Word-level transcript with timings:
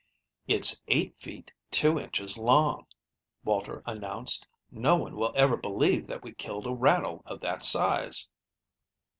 "It's 0.47 0.81
eight 0.87 1.15
feet 1.15 1.51
two 1.69 1.99
inches 1.99 2.35
long," 2.35 2.87
Walter 3.43 3.83
announced. 3.85 4.47
"No 4.71 4.95
one 4.95 5.15
will 5.15 5.31
ever 5.35 5.55
believe 5.55 6.07
that 6.07 6.23
we 6.23 6.31
killed 6.31 6.65
a 6.65 6.73
rattle 6.73 7.21
of 7.27 7.39
that 7.41 7.61
size." 7.61 8.27